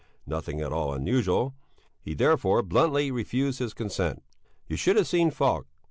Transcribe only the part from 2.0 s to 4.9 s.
He therefore bluntly refused his consent. You